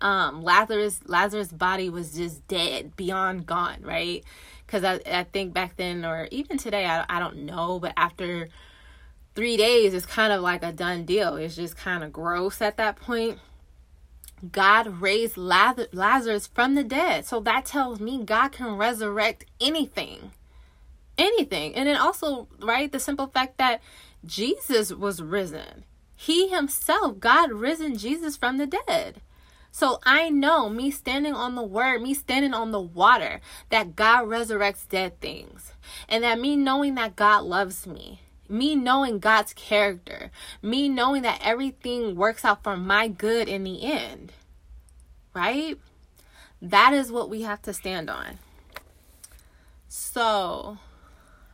um 0.00 0.42
Lazarus 0.42 1.00
Lazarus' 1.06 1.52
body 1.52 1.90
was 1.90 2.14
just 2.14 2.46
dead, 2.48 2.96
beyond 2.96 3.46
gone, 3.46 3.82
right? 3.82 4.24
because 4.70 4.84
I, 4.84 5.00
I 5.18 5.24
think 5.24 5.52
back 5.52 5.76
then 5.76 6.04
or 6.04 6.28
even 6.30 6.56
today 6.56 6.86
I, 6.86 7.04
I 7.08 7.18
don't 7.18 7.38
know 7.38 7.80
but 7.80 7.92
after 7.96 8.48
three 9.34 9.56
days 9.56 9.94
it's 9.94 10.06
kind 10.06 10.32
of 10.32 10.42
like 10.42 10.62
a 10.62 10.72
done 10.72 11.04
deal 11.04 11.36
it's 11.36 11.56
just 11.56 11.76
kind 11.76 12.04
of 12.04 12.12
gross 12.12 12.62
at 12.62 12.76
that 12.76 12.96
point 12.96 13.38
god 14.52 15.00
raised 15.00 15.36
lazarus 15.36 16.46
from 16.46 16.74
the 16.74 16.84
dead 16.84 17.26
so 17.26 17.40
that 17.40 17.66
tells 17.66 18.00
me 18.00 18.22
god 18.24 18.52
can 18.52 18.76
resurrect 18.76 19.44
anything 19.60 20.30
anything 21.20 21.74
and 21.74 21.88
then 21.88 21.96
also 21.96 22.48
right 22.60 22.92
the 22.92 23.00
simple 23.00 23.26
fact 23.26 23.58
that 23.58 23.80
jesus 24.24 24.92
was 24.92 25.22
risen 25.22 25.84
he 26.16 26.48
himself 26.48 27.20
god 27.20 27.52
risen 27.52 27.96
jesus 27.96 28.36
from 28.36 28.58
the 28.58 28.66
dead 28.66 29.20
so 29.72 30.00
I 30.04 30.30
know 30.30 30.68
me 30.68 30.90
standing 30.90 31.34
on 31.34 31.54
the 31.54 31.62
word, 31.62 32.02
me 32.02 32.14
standing 32.14 32.52
on 32.52 32.72
the 32.72 32.80
water, 32.80 33.40
that 33.68 33.94
God 33.94 34.26
resurrects 34.26 34.88
dead 34.88 35.20
things. 35.20 35.72
And 36.08 36.24
that 36.24 36.40
me 36.40 36.56
knowing 36.56 36.96
that 36.96 37.16
God 37.16 37.44
loves 37.44 37.86
me, 37.86 38.20
me 38.48 38.74
knowing 38.74 39.20
God's 39.20 39.52
character, 39.52 40.30
me 40.60 40.88
knowing 40.88 41.22
that 41.22 41.40
everything 41.42 42.16
works 42.16 42.44
out 42.44 42.64
for 42.64 42.76
my 42.76 43.08
good 43.08 43.48
in 43.48 43.62
the 43.64 43.82
end. 43.84 44.32
Right? 45.34 45.78
That 46.60 46.92
is 46.92 47.12
what 47.12 47.30
we 47.30 47.42
have 47.42 47.62
to 47.62 47.72
stand 47.72 48.10
on. 48.10 48.38
So, 49.88 50.78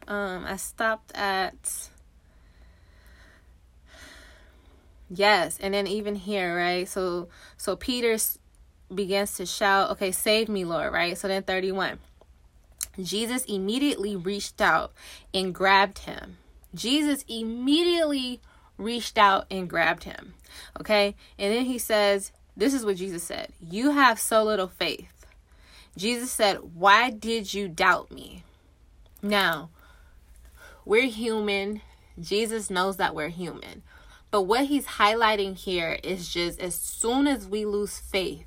um, 0.09 0.45
I 0.47 0.57
stopped 0.57 1.13
at 1.15 1.89
Yes, 5.09 5.59
and 5.61 5.73
then 5.73 5.87
even 5.87 6.17
here, 6.17 6.57
right? 6.57 6.89
So 6.89 7.29
so 7.57 7.77
Peter 7.77 8.17
begins 8.93 9.35
to 9.37 9.47
shout, 9.47 9.91
"Okay, 9.93 10.11
save 10.13 10.49
me, 10.49 10.65
Lord," 10.65 10.93
right? 10.93 11.17
So 11.17 11.29
then 11.29 11.43
31. 11.43 11.99
Jesus 13.01 13.45
immediately 13.45 14.17
reached 14.17 14.61
out 14.61 14.93
and 15.35 15.55
grabbed 15.55 16.01
him. 16.01 16.39
Jesus 16.75 17.25
immediately 17.29 18.41
reached 18.79 19.19
out 19.19 19.47
and 19.51 19.69
grabbed 19.69 20.05
him. 20.05 20.35
Okay? 20.81 21.15
And 21.39 21.53
then 21.53 21.67
he 21.67 21.79
says, 21.79 22.33
this 22.57 22.73
is 22.73 22.85
what 22.87 22.97
Jesus 22.97 23.23
said. 23.23 23.53
You 23.61 23.91
have 23.91 24.19
so 24.19 24.43
little 24.43 24.69
faith. 24.69 25.27
Jesus 25.97 26.31
said, 26.31 26.75
"Why 26.75 27.11
did 27.11 27.53
you 27.53 27.69
doubt 27.69 28.11
me?" 28.11 28.45
Now, 29.23 29.71
we're 30.87 31.09
human. 31.09 31.83
Jesus 32.19 32.71
knows 32.71 32.97
that 32.97 33.15
we're 33.15 33.29
human. 33.29 33.83
But 34.31 34.43
what 34.43 34.67
he's 34.67 34.87
highlighting 34.87 35.57
here 35.57 35.99
is 36.03 36.33
just 36.33 36.61
as 36.61 36.75
soon 36.75 37.27
as 37.27 37.47
we 37.47 37.65
lose 37.65 37.99
faith, 37.99 38.47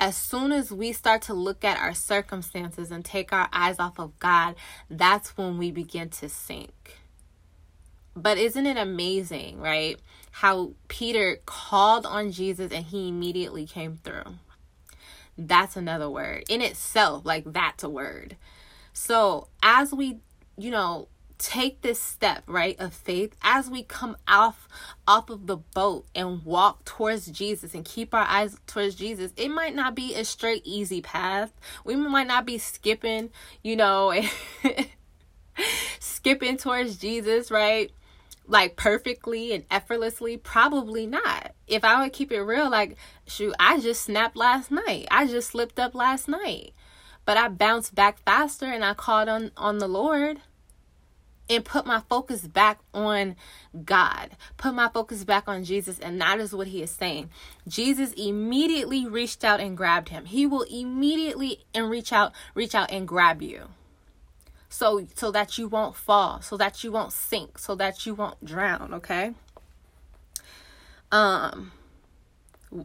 as 0.00 0.16
soon 0.16 0.52
as 0.52 0.70
we 0.70 0.92
start 0.92 1.22
to 1.22 1.34
look 1.34 1.64
at 1.64 1.78
our 1.78 1.92
circumstances 1.92 2.90
and 2.90 3.04
take 3.04 3.32
our 3.32 3.48
eyes 3.52 3.78
off 3.78 3.98
of 3.98 4.18
God, 4.18 4.54
that's 4.88 5.36
when 5.36 5.58
we 5.58 5.70
begin 5.70 6.08
to 6.10 6.28
sink. 6.28 6.98
But 8.16 8.38
isn't 8.38 8.66
it 8.66 8.76
amazing, 8.76 9.60
right? 9.60 9.98
How 10.30 10.74
Peter 10.88 11.38
called 11.46 12.06
on 12.06 12.30
Jesus 12.30 12.72
and 12.72 12.84
he 12.84 13.08
immediately 13.08 13.66
came 13.66 13.96
through. 13.96 14.36
That's 15.36 15.76
another 15.76 16.08
word 16.08 16.44
in 16.48 16.62
itself, 16.62 17.24
like 17.24 17.44
that's 17.44 17.82
a 17.82 17.88
word. 17.88 18.36
So, 18.92 19.48
as 19.64 19.92
we, 19.92 20.18
you 20.56 20.70
know, 20.70 21.08
take 21.38 21.82
this 21.82 22.00
step 22.00 22.44
right 22.46 22.78
of 22.78 22.92
faith 22.92 23.34
as 23.42 23.68
we 23.68 23.82
come 23.82 24.16
off 24.28 24.68
off 25.06 25.28
of 25.28 25.46
the 25.46 25.56
boat 25.56 26.06
and 26.14 26.44
walk 26.44 26.84
towards 26.84 27.26
jesus 27.26 27.74
and 27.74 27.84
keep 27.84 28.14
our 28.14 28.26
eyes 28.28 28.56
towards 28.66 28.94
jesus 28.94 29.32
it 29.36 29.48
might 29.48 29.74
not 29.74 29.94
be 29.94 30.14
a 30.14 30.24
straight 30.24 30.62
easy 30.64 31.00
path. 31.00 31.52
We 31.84 31.96
might 31.96 32.26
not 32.26 32.46
be 32.46 32.58
skipping 32.58 33.30
you 33.62 33.76
know 33.76 34.14
skipping 35.98 36.56
towards 36.56 36.96
jesus 36.96 37.50
right 37.50 37.90
like 38.46 38.76
perfectly 38.76 39.52
and 39.52 39.64
effortlessly. 39.70 40.36
Probably 40.36 41.06
not. 41.06 41.52
If 41.66 41.84
i 41.84 42.02
would 42.02 42.12
keep 42.12 42.30
it 42.30 42.42
real 42.42 42.70
like 42.70 42.96
shoot 43.26 43.54
i 43.58 43.80
just 43.80 44.02
snapped 44.02 44.36
last 44.36 44.70
night. 44.70 45.08
I 45.10 45.26
just 45.26 45.50
slipped 45.50 45.78
up 45.78 45.94
last 45.94 46.28
night. 46.28 46.72
But 47.24 47.36
i 47.36 47.48
bounced 47.48 47.94
back 47.94 48.18
faster 48.24 48.66
and 48.66 48.84
i 48.84 48.94
called 48.94 49.28
on 49.28 49.50
on 49.56 49.78
the 49.78 49.88
lord 49.88 50.40
and 51.48 51.64
put 51.64 51.86
my 51.86 52.00
focus 52.08 52.46
back 52.46 52.80
on 52.92 53.36
God. 53.84 54.30
Put 54.56 54.74
my 54.74 54.88
focus 54.88 55.24
back 55.24 55.48
on 55.48 55.64
Jesus 55.64 55.98
and 55.98 56.20
that 56.20 56.40
is 56.40 56.54
what 56.54 56.68
he 56.68 56.82
is 56.82 56.90
saying. 56.90 57.30
Jesus 57.68 58.12
immediately 58.12 59.06
reached 59.06 59.44
out 59.44 59.60
and 59.60 59.76
grabbed 59.76 60.08
him. 60.08 60.24
He 60.24 60.46
will 60.46 60.62
immediately 60.62 61.64
and 61.74 61.90
reach 61.90 62.12
out 62.12 62.32
reach 62.54 62.74
out 62.74 62.90
and 62.90 63.06
grab 63.06 63.42
you. 63.42 63.68
So 64.68 65.06
so 65.14 65.30
that 65.30 65.58
you 65.58 65.68
won't 65.68 65.96
fall, 65.96 66.40
so 66.40 66.56
that 66.56 66.82
you 66.82 66.92
won't 66.92 67.12
sink, 67.12 67.58
so 67.58 67.74
that 67.76 68.06
you 68.06 68.14
won't 68.14 68.44
drown, 68.44 68.94
okay? 68.94 69.34
Um 71.12 71.72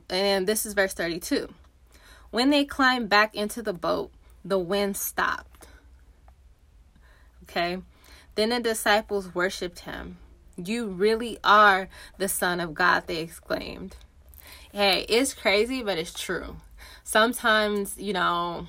and 0.10 0.46
this 0.46 0.66
is 0.66 0.74
verse 0.74 0.94
32. 0.94 1.50
When 2.32 2.51
they 2.51 2.63
climbed 2.63 3.10
back 3.10 3.34
into 3.36 3.62
the 3.62 3.74
boat, 3.74 4.12
the 4.46 4.60
wind 4.60 4.96
stopped. 4.98 5.68
Okay? 7.44 7.80
Then 8.39 8.51
the 8.51 8.62
disciples 8.62 9.36
worshiped 9.36 9.79
him. 9.79 10.17
You 10.55 10.88
really 10.88 11.39
are 11.43 11.89
the 12.17 12.29
Son 12.29 12.62
of 12.62 12.74
God, 12.74 13.03
they 13.05 13.17
exclaimed. 13.17 13.98
Hey, 14.72 15.05
it's 15.10 15.34
crazy, 15.34 15.84
but 15.84 15.98
it's 15.98 16.17
true. 16.17 16.55
Sometimes, 17.03 17.98
you 17.98 18.13
know, 18.13 18.67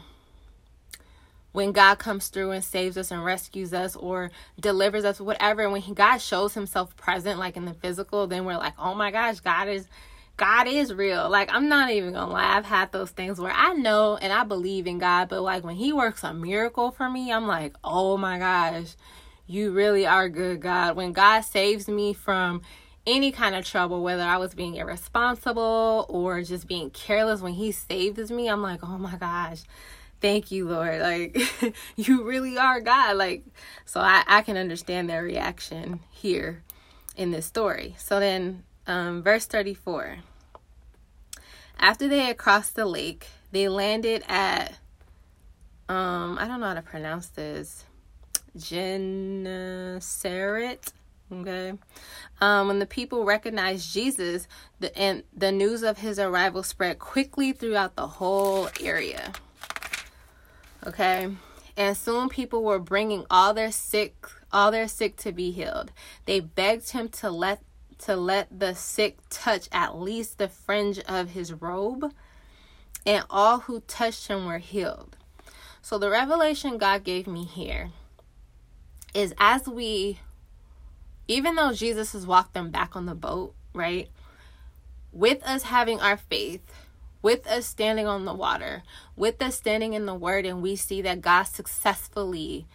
when 1.52 1.70
God 1.70 2.00
comes 2.00 2.26
through 2.26 2.50
and 2.50 2.64
saves 2.64 2.98
us 2.98 3.12
and 3.12 3.24
rescues 3.24 3.72
us 3.72 3.94
or 3.94 4.32
delivers 4.58 5.04
us, 5.04 5.20
whatever, 5.20 5.70
when 5.70 5.82
he, 5.82 5.94
God 5.94 6.18
shows 6.18 6.54
himself 6.54 6.96
present, 6.96 7.38
like 7.38 7.56
in 7.56 7.64
the 7.64 7.74
physical, 7.74 8.26
then 8.26 8.44
we're 8.46 8.56
like, 8.56 8.74
oh 8.76 8.96
my 8.96 9.12
gosh, 9.12 9.38
God 9.38 9.68
is. 9.68 9.86
God 10.36 10.66
is 10.66 10.92
real. 10.92 11.28
Like, 11.28 11.54
I'm 11.54 11.68
not 11.68 11.90
even 11.90 12.14
gonna 12.14 12.32
lie. 12.32 12.56
I've 12.56 12.64
had 12.64 12.90
those 12.90 13.10
things 13.10 13.38
where 13.38 13.52
I 13.52 13.74
know 13.74 14.16
and 14.16 14.32
I 14.32 14.42
believe 14.42 14.86
in 14.86 14.98
God, 14.98 15.28
but 15.28 15.42
like 15.42 15.62
when 15.62 15.76
He 15.76 15.92
works 15.92 16.24
a 16.24 16.32
miracle 16.32 16.90
for 16.90 17.08
me, 17.10 17.30
I'm 17.30 17.46
like, 17.46 17.76
oh 17.84 18.16
my 18.16 18.38
gosh, 18.38 18.96
you 19.50 19.72
really 19.72 20.06
are 20.06 20.28
good, 20.28 20.60
God. 20.60 20.94
When 20.94 21.12
God 21.12 21.40
saves 21.40 21.88
me 21.88 22.12
from 22.12 22.62
any 23.04 23.32
kind 23.32 23.56
of 23.56 23.64
trouble, 23.64 24.00
whether 24.00 24.22
I 24.22 24.36
was 24.36 24.54
being 24.54 24.76
irresponsible 24.76 26.06
or 26.08 26.40
just 26.42 26.68
being 26.68 26.90
careless, 26.90 27.40
when 27.40 27.54
He 27.54 27.72
saves 27.72 28.30
me, 28.30 28.48
I'm 28.48 28.62
like, 28.62 28.78
oh 28.84 28.96
my 28.96 29.16
gosh, 29.16 29.62
thank 30.20 30.52
you, 30.52 30.68
Lord. 30.68 31.00
Like, 31.00 31.74
you 31.96 32.22
really 32.22 32.58
are 32.58 32.80
God. 32.80 33.16
Like, 33.16 33.42
so 33.84 33.98
I, 34.00 34.22
I 34.28 34.42
can 34.42 34.56
understand 34.56 35.10
their 35.10 35.24
reaction 35.24 35.98
here 36.10 36.62
in 37.16 37.32
this 37.32 37.46
story. 37.46 37.96
So 37.98 38.20
then, 38.20 38.62
um, 38.86 39.20
verse 39.20 39.46
34. 39.46 40.18
After 41.80 42.06
they 42.06 42.20
had 42.20 42.38
crossed 42.38 42.76
the 42.76 42.86
lake, 42.86 43.26
they 43.50 43.68
landed 43.68 44.22
at, 44.28 44.78
um, 45.88 46.38
I 46.38 46.46
don't 46.46 46.60
know 46.60 46.68
how 46.68 46.74
to 46.74 46.82
pronounce 46.82 47.26
this. 47.28 47.84
Gennesaret. 48.56 50.00
Okay. 51.32 51.74
Um, 52.40 52.66
when 52.68 52.80
the 52.80 52.86
people 52.86 53.24
recognized 53.24 53.92
Jesus, 53.92 54.48
the 54.80 54.96
and 54.98 55.22
the 55.36 55.52
news 55.52 55.82
of 55.82 55.98
his 55.98 56.18
arrival 56.18 56.62
spread 56.62 56.98
quickly 56.98 57.52
throughout 57.52 57.94
the 57.94 58.06
whole 58.06 58.68
area. 58.80 59.32
Okay. 60.86 61.28
And 61.76 61.96
soon 61.96 62.28
people 62.28 62.64
were 62.64 62.80
bringing 62.80 63.24
all 63.30 63.54
their 63.54 63.70
sick, 63.70 64.26
all 64.52 64.72
their 64.72 64.88
sick 64.88 65.16
to 65.18 65.30
be 65.32 65.52
healed. 65.52 65.92
They 66.24 66.40
begged 66.40 66.90
him 66.90 67.08
to 67.10 67.30
let 67.30 67.62
to 67.98 68.16
let 68.16 68.58
the 68.58 68.74
sick 68.74 69.18
touch 69.28 69.68
at 69.70 69.96
least 69.96 70.38
the 70.38 70.48
fringe 70.48 70.98
of 71.00 71.30
his 71.30 71.52
robe, 71.52 72.12
and 73.06 73.24
all 73.30 73.60
who 73.60 73.80
touched 73.80 74.26
him 74.26 74.46
were 74.46 74.58
healed. 74.58 75.16
So 75.82 75.96
the 75.98 76.10
revelation 76.10 76.78
God 76.78 77.04
gave 77.04 77.26
me 77.26 77.44
here 77.44 77.90
is 79.14 79.34
as 79.38 79.66
we, 79.66 80.20
even 81.28 81.54
though 81.54 81.72
Jesus 81.72 82.12
has 82.12 82.26
walked 82.26 82.54
them 82.54 82.70
back 82.70 82.96
on 82.96 83.06
the 83.06 83.14
boat, 83.14 83.54
right? 83.74 84.08
With 85.12 85.42
us 85.44 85.64
having 85.64 86.00
our 86.00 86.16
faith, 86.16 86.62
with 87.22 87.46
us 87.46 87.66
standing 87.66 88.06
on 88.06 88.24
the 88.24 88.34
water, 88.34 88.82
with 89.16 89.42
us 89.42 89.56
standing 89.56 89.92
in 89.92 90.06
the 90.06 90.14
word, 90.14 90.46
and 90.46 90.62
we 90.62 90.76
see 90.76 91.02
that 91.02 91.20
God 91.20 91.44
successfully 91.44 92.66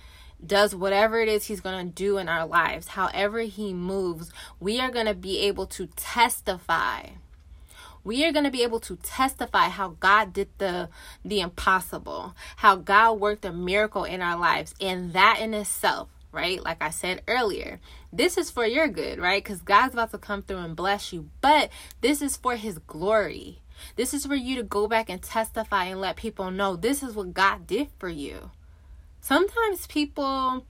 does 0.46 0.76
whatever 0.76 1.20
it 1.22 1.30
is 1.30 1.46
he's 1.46 1.62
going 1.62 1.88
to 1.88 1.94
do 1.94 2.18
in 2.18 2.30
our 2.30 2.46
lives, 2.46 2.90
however 2.90 3.40
he 3.40 3.74
moves, 3.74 4.32
we 4.60 4.80
are 4.80 4.92
going 4.92 5.06
to 5.06 5.14
be 5.14 5.40
able 5.40 5.66
to 5.66 5.88
testify. 5.96 7.08
We 8.04 8.24
are 8.26 8.32
going 8.32 8.46
to 8.46 8.52
be 8.52 8.62
able 8.62 8.80
to 8.82 8.98
testify 8.98 9.70
how 9.70 9.96
God 10.00 10.32
did 10.32 10.50
the 10.60 10.90
the 11.24 11.40
impossible, 11.40 12.36
how 12.58 12.76
God 12.76 13.14
worked 13.14 13.46
a 13.46 13.52
miracle 13.52 14.04
in 14.04 14.22
our 14.22 14.38
lives, 14.38 14.76
and 14.80 15.14
that 15.14 15.40
in 15.40 15.56
itself 15.56 16.10
right? 16.36 16.62
Like 16.64 16.84
I 16.84 16.90
said 16.92 17.24
earlier, 17.28 17.80
this 18.14 18.38
is 18.38 18.52
for 18.52 18.66
your 18.66 18.88
good, 18.88 19.18
right? 19.20 19.44
Because 19.44 19.62
God's 19.62 19.94
about 19.94 20.12
to 20.12 20.18
come 20.18 20.44
through 20.44 20.58
and 20.58 20.76
bless 20.76 21.12
you, 21.12 21.30
but 21.42 21.70
this 22.02 22.22
is 22.22 22.38
for 22.38 22.56
His 22.56 22.78
glory. 22.80 23.62
This 23.96 24.14
is 24.14 24.26
for 24.26 24.36
you 24.36 24.56
to 24.58 24.64
go 24.64 24.88
back 24.88 25.10
and 25.10 25.22
testify 25.22 25.86
and 25.86 26.00
let 26.00 26.16
people 26.16 26.52
know 26.52 26.76
this 26.76 27.02
is 27.02 27.16
what 27.16 27.34
God 27.34 27.66
did 27.66 27.90
for 27.98 28.10
you. 28.10 28.52
Sometimes 29.22 29.88
people 29.88 30.66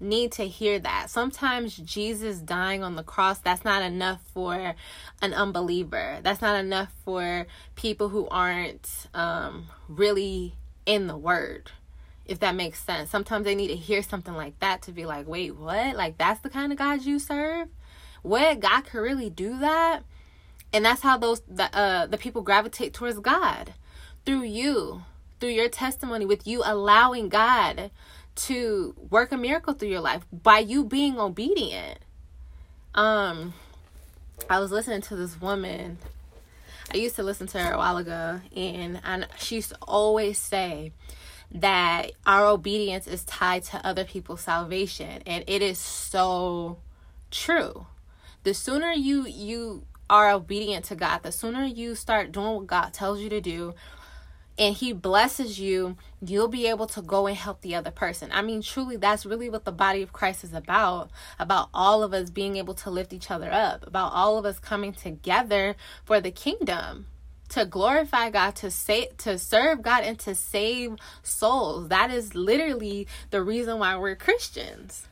need 0.00 0.32
to 0.32 0.46
hear 0.48 0.78
that. 0.80 1.08
Sometimes 1.08 1.76
Jesus 1.76 2.38
dying 2.38 2.82
on 2.82 2.96
the 2.96 3.04
cross, 3.04 3.38
that's 3.38 3.64
not 3.64 3.82
enough 3.82 4.20
for 4.34 4.74
an 5.22 5.32
unbeliever. 5.32 6.18
That's 6.22 6.42
not 6.42 6.56
enough 6.56 6.92
for 7.04 7.46
people 7.76 8.08
who 8.08 8.26
aren't 8.28 8.88
um, 9.14 9.68
really 9.88 10.54
in 10.84 11.06
the 11.06 11.16
word. 11.16 11.70
If 12.32 12.40
that 12.40 12.54
makes 12.54 12.82
sense. 12.82 13.10
Sometimes 13.10 13.44
they 13.44 13.54
need 13.54 13.68
to 13.68 13.76
hear 13.76 14.02
something 14.02 14.32
like 14.32 14.58
that 14.60 14.80
to 14.82 14.90
be 14.90 15.04
like, 15.04 15.28
wait, 15.28 15.54
what? 15.54 15.94
Like, 15.94 16.16
that's 16.16 16.40
the 16.40 16.48
kind 16.48 16.72
of 16.72 16.78
God 16.78 17.02
you 17.02 17.18
serve? 17.18 17.68
What? 18.22 18.58
God 18.58 18.86
could 18.86 19.00
really 19.00 19.28
do 19.28 19.58
that? 19.58 20.00
And 20.72 20.82
that's 20.82 21.02
how 21.02 21.18
those 21.18 21.42
the, 21.46 21.64
uh, 21.76 22.06
the 22.06 22.16
people 22.16 22.40
gravitate 22.40 22.94
towards 22.94 23.18
God 23.18 23.74
through 24.24 24.44
you, 24.44 25.02
through 25.40 25.50
your 25.50 25.68
testimony, 25.68 26.24
with 26.24 26.46
you 26.46 26.62
allowing 26.64 27.28
God 27.28 27.90
to 28.34 28.94
work 29.10 29.30
a 29.30 29.36
miracle 29.36 29.74
through 29.74 29.90
your 29.90 30.00
life 30.00 30.24
by 30.32 30.60
you 30.60 30.84
being 30.84 31.18
obedient. 31.18 31.98
Um, 32.94 33.52
I 34.48 34.58
was 34.58 34.70
listening 34.70 35.02
to 35.02 35.16
this 35.16 35.38
woman. 35.38 35.98
I 36.94 36.96
used 36.96 37.16
to 37.16 37.22
listen 37.22 37.46
to 37.48 37.58
her 37.58 37.74
a 37.74 37.76
while 37.76 37.98
ago, 37.98 38.40
and 38.56 39.02
I, 39.04 39.26
she 39.36 39.56
used 39.56 39.68
to 39.68 39.78
always 39.82 40.38
say 40.38 40.92
that 41.54 42.12
our 42.26 42.46
obedience 42.46 43.06
is 43.06 43.24
tied 43.24 43.64
to 43.64 43.86
other 43.86 44.04
people's 44.04 44.42
salvation, 44.42 45.22
and 45.26 45.44
it 45.46 45.62
is 45.62 45.78
so 45.78 46.78
true. 47.30 47.86
The 48.44 48.54
sooner 48.54 48.92
you 48.92 49.26
you 49.26 49.84
are 50.08 50.30
obedient 50.32 50.84
to 50.86 50.96
God, 50.96 51.22
the 51.22 51.32
sooner 51.32 51.64
you 51.64 51.94
start 51.94 52.32
doing 52.32 52.56
what 52.56 52.66
God 52.66 52.92
tells 52.92 53.20
you 53.20 53.28
to 53.28 53.40
do, 53.40 53.74
and 54.58 54.74
he 54.74 54.92
blesses 54.92 55.58
you, 55.58 55.96
you'll 56.20 56.48
be 56.48 56.66
able 56.66 56.86
to 56.88 57.02
go 57.02 57.26
and 57.26 57.36
help 57.36 57.62
the 57.62 57.74
other 57.74 57.90
person. 57.90 58.30
I 58.32 58.42
mean, 58.42 58.62
truly, 58.62 58.96
that's 58.96 59.24
really 59.24 59.48
what 59.48 59.64
the 59.64 59.72
body 59.72 60.02
of 60.02 60.12
Christ 60.12 60.44
is 60.44 60.52
about 60.52 61.10
about 61.38 61.68
all 61.72 62.02
of 62.02 62.12
us 62.12 62.30
being 62.30 62.56
able 62.56 62.74
to 62.74 62.90
lift 62.90 63.12
each 63.12 63.30
other 63.30 63.50
up, 63.50 63.86
about 63.86 64.12
all 64.12 64.38
of 64.38 64.44
us 64.44 64.58
coming 64.58 64.92
together 64.92 65.76
for 66.04 66.20
the 66.20 66.30
kingdom. 66.30 67.06
To 67.52 67.66
glorify 67.66 68.30
God, 68.30 68.56
to 68.56 68.70
say, 68.70 69.08
to 69.18 69.38
serve 69.38 69.82
God, 69.82 70.04
and 70.04 70.18
to 70.20 70.34
save 70.34 70.96
souls. 71.22 71.88
That 71.88 72.10
is 72.10 72.34
literally 72.34 73.06
the 73.30 73.42
reason 73.42 73.78
why 73.78 73.96
we're 73.96 74.16
Christians. 74.16 75.06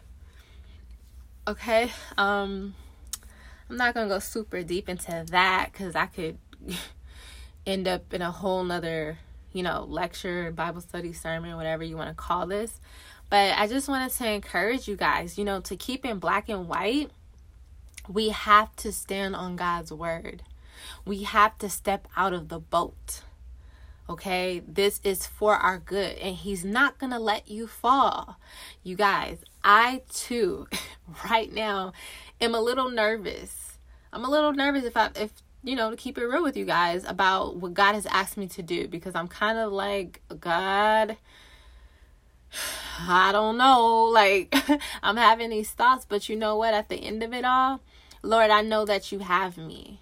Okay, 1.47 1.91
um, 2.17 2.75
I'm 3.69 3.77
not 3.77 3.95
gonna 3.95 4.09
go 4.09 4.19
super 4.19 4.63
deep 4.63 4.89
into 4.89 5.25
that 5.31 5.71
because 5.73 5.95
I 5.95 6.07
could 6.07 6.39
end 7.67 7.89
up 7.89 8.13
in 8.15 8.23
a 8.23 8.31
whole 8.31 8.65
nother 8.65 9.19
you 9.53 9.63
know, 9.63 9.85
lecture, 9.89 10.51
Bible 10.53 10.81
study, 10.81 11.13
sermon, 11.13 11.57
whatever 11.57 11.83
you 11.83 11.97
want 11.97 12.09
to 12.09 12.15
call 12.15 12.47
this. 12.47 12.81
But 13.29 13.59
I 13.59 13.67
just 13.67 13.89
wanted 13.89 14.13
to 14.13 14.31
encourage 14.31 14.89
you 14.89 14.97
guys, 14.97 15.39
you 15.39 15.45
know, 15.45 15.61
to 15.61 15.77
keep 15.77 16.05
in 16.05 16.19
black 16.19 16.49
and 16.49 16.69
white, 16.69 17.11
we 18.09 18.31
have 18.31 18.75
to 18.77 18.93
stand 18.93 19.37
on 19.37 19.57
God's 19.57 19.93
word. 19.93 20.43
We 21.05 21.25
have 21.25 21.59
to 21.59 21.69
step 21.69 22.09
out 22.17 22.33
of 22.33 22.49
the 22.49 22.59
boat. 22.59 23.23
Okay, 24.09 24.61
this 24.67 25.01
is 25.05 25.27
for 25.27 25.55
our 25.55 25.79
good, 25.79 26.19
and 26.19 26.35
He's 26.35 26.65
not 26.65 26.99
gonna 26.99 27.21
let 27.21 27.49
you 27.49 27.67
fall. 27.67 28.39
You 28.83 28.97
guys, 28.97 29.39
I 29.63 30.03
too, 30.13 30.67
right 31.31 31.53
now, 31.53 31.93
am 32.41 32.55
a 32.55 32.61
little 32.61 32.91
nervous. 32.91 33.79
I'm 34.13 34.25
a 34.25 34.31
little 34.31 34.53
nervous 34.53 34.85
if 34.85 34.97
I 34.97 35.11
if 35.15 35.31
you 35.63 35.77
know, 35.77 35.91
to 35.91 35.97
keep 35.97 36.17
it 36.17 36.25
real 36.25 36.43
with 36.43 36.57
you 36.57 36.65
guys 36.65 37.05
about 37.05 37.57
what 37.57 37.75
God 37.75 37.95
has 37.95 38.07
asked 38.07 38.37
me 38.37 38.47
to 38.49 38.63
do 38.63 38.89
because 38.89 39.15
I'm 39.15 39.29
kind 39.29 39.59
of 39.59 39.73
like, 39.73 40.23
God, 40.41 41.17
I 43.01 43.33
don't 43.33 43.57
know. 43.57 43.99
Like, 44.11 44.55
I'm 45.03 45.17
having 45.17 45.51
these 45.51 45.71
thoughts, 45.71 46.05
but 46.09 46.29
you 46.29 46.37
know 46.37 46.57
what? 46.57 46.75
At 46.75 46.89
the 46.89 46.97
end 46.97 47.23
of 47.23 47.33
it 47.33 47.45
all, 47.45 47.81
Lord, 48.23 48.51
I 48.51 48.63
know 48.63 48.85
that 48.85 49.13
you 49.13 49.21
have 49.21 49.57
me. 49.57 50.01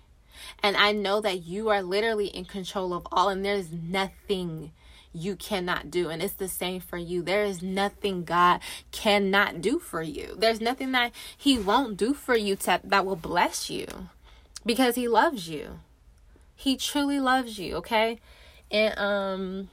And 0.62 0.76
I 0.76 0.92
know 0.92 1.20
that 1.20 1.44
you 1.44 1.68
are 1.68 1.82
literally 1.82 2.26
in 2.26 2.44
control 2.44 2.92
of 2.92 3.06
all, 3.12 3.28
and 3.28 3.44
there's 3.44 3.72
nothing 3.72 4.72
you 5.12 5.36
cannot 5.36 5.90
do. 5.90 6.08
And 6.08 6.22
it's 6.22 6.34
the 6.34 6.48
same 6.48 6.80
for 6.80 6.98
you. 6.98 7.22
There 7.22 7.44
is 7.44 7.62
nothing 7.62 8.24
God 8.24 8.60
cannot 8.90 9.60
do 9.60 9.78
for 9.78 10.02
you. 10.02 10.36
There's 10.38 10.60
nothing 10.60 10.92
that 10.92 11.12
He 11.36 11.58
won't 11.58 11.96
do 11.96 12.12
for 12.12 12.36
you 12.36 12.56
to, 12.56 12.80
that 12.84 13.06
will 13.06 13.16
bless 13.16 13.70
you 13.70 13.86
because 14.68 14.94
he 14.96 15.08
loves 15.08 15.48
you. 15.48 15.80
He 16.54 16.76
truly 16.76 17.18
loves 17.18 17.58
you, 17.58 17.76
okay? 17.76 18.18
And 18.70 18.98
um 18.98 19.68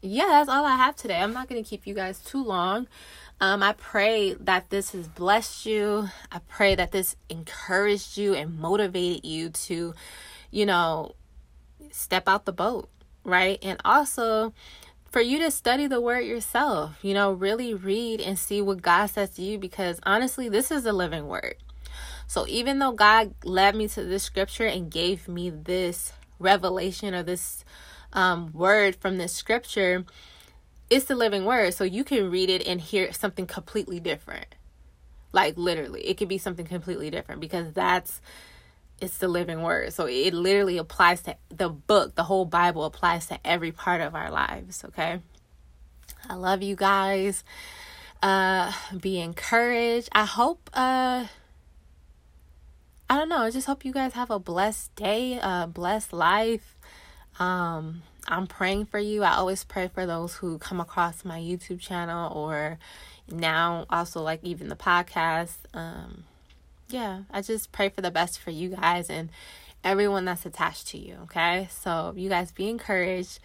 yeah, 0.00 0.26
that's 0.26 0.48
all 0.48 0.64
I 0.64 0.76
have 0.76 0.94
today. 0.94 1.16
I'm 1.16 1.32
not 1.32 1.48
going 1.48 1.62
to 1.62 1.68
keep 1.68 1.84
you 1.84 1.92
guys 1.92 2.20
too 2.20 2.44
long. 2.44 2.86
Um, 3.40 3.62
I 3.62 3.72
pray 3.72 4.34
that 4.34 4.70
this 4.70 4.90
has 4.90 5.06
blessed 5.06 5.64
you. 5.66 6.08
I 6.32 6.40
pray 6.48 6.74
that 6.74 6.90
this 6.90 7.14
encouraged 7.28 8.16
you 8.16 8.34
and 8.34 8.58
motivated 8.58 9.24
you 9.24 9.50
to, 9.50 9.94
you 10.50 10.66
know, 10.66 11.14
step 11.92 12.28
out 12.28 12.46
the 12.46 12.52
boat, 12.52 12.88
right? 13.22 13.58
And 13.62 13.80
also 13.84 14.52
for 15.10 15.20
you 15.20 15.38
to 15.38 15.50
study 15.50 15.86
the 15.86 16.00
word 16.00 16.20
yourself, 16.20 16.96
you 17.02 17.14
know, 17.14 17.32
really 17.32 17.74
read 17.74 18.20
and 18.20 18.38
see 18.38 18.60
what 18.60 18.82
God 18.82 19.06
says 19.06 19.30
to 19.30 19.42
you 19.42 19.56
because 19.56 20.00
honestly, 20.02 20.48
this 20.48 20.70
is 20.70 20.84
a 20.84 20.92
living 20.92 21.28
word. 21.28 21.54
So 22.26 22.46
even 22.48 22.78
though 22.78 22.92
God 22.92 23.34
led 23.44 23.74
me 23.74 23.88
to 23.88 24.04
this 24.04 24.22
scripture 24.22 24.66
and 24.66 24.90
gave 24.90 25.28
me 25.28 25.48
this 25.48 26.12
revelation 26.38 27.14
or 27.14 27.22
this 27.22 27.64
um, 28.12 28.52
word 28.52 28.96
from 28.96 29.16
this 29.16 29.32
scripture, 29.32 30.04
it's 30.90 31.06
the 31.06 31.14
living 31.14 31.44
word. 31.44 31.74
So 31.74 31.84
you 31.84 32.04
can 32.04 32.30
read 32.30 32.50
it 32.50 32.66
and 32.66 32.80
hear 32.80 33.12
something 33.12 33.46
completely 33.46 34.00
different. 34.00 34.46
Like 35.32 35.56
literally, 35.58 36.06
it 36.08 36.16
could 36.16 36.28
be 36.28 36.38
something 36.38 36.66
completely 36.66 37.10
different 37.10 37.40
because 37.40 37.72
that's 37.72 38.20
it's 39.00 39.18
the 39.18 39.28
living 39.28 39.62
word. 39.62 39.92
So 39.92 40.06
it 40.06 40.34
literally 40.34 40.78
applies 40.78 41.22
to 41.22 41.36
the 41.50 41.68
book, 41.68 42.14
the 42.14 42.24
whole 42.24 42.44
Bible 42.44 42.84
applies 42.84 43.26
to 43.26 43.38
every 43.46 43.70
part 43.70 44.00
of 44.00 44.14
our 44.14 44.30
lives, 44.30 44.84
okay? 44.84 45.20
I 46.28 46.34
love 46.34 46.62
you 46.62 46.76
guys. 46.76 47.44
Uh 48.22 48.72
be 48.98 49.20
encouraged. 49.20 50.08
I 50.12 50.24
hope 50.24 50.70
uh 50.72 51.26
I 53.10 53.16
don't 53.16 53.30
know. 53.30 53.38
I 53.38 53.50
just 53.50 53.66
hope 53.66 53.84
you 53.84 53.92
guys 53.92 54.12
have 54.12 54.30
a 54.30 54.38
blessed 54.38 54.94
day, 54.94 55.38
a 55.42 55.66
blessed 55.66 56.12
life. 56.12 56.76
Um, 57.38 58.02
I'm 58.28 58.46
praying 58.46 58.86
for 58.86 58.98
you. 58.98 59.22
I 59.22 59.36
always 59.36 59.64
pray 59.64 59.88
for 59.88 60.04
those 60.04 60.34
who 60.34 60.58
come 60.58 60.80
across 60.80 61.24
my 61.24 61.40
YouTube 61.40 61.80
channel 61.80 62.32
or 62.32 62.78
now 63.30 63.86
also 63.88 64.20
like 64.22 64.44
even 64.44 64.68
the 64.68 64.76
podcast. 64.76 65.56
Um, 65.72 66.24
yeah, 66.88 67.22
I 67.30 67.40
just 67.40 67.72
pray 67.72 67.88
for 67.88 68.02
the 68.02 68.10
best 68.10 68.38
for 68.38 68.50
you 68.50 68.70
guys 68.70 69.08
and 69.08 69.30
everyone 69.82 70.26
that's 70.26 70.44
attached 70.44 70.88
to 70.88 70.98
you. 70.98 71.16
Okay, 71.24 71.68
so 71.70 72.12
you 72.16 72.28
guys 72.28 72.52
be 72.52 72.68
encouraged. 72.68 73.38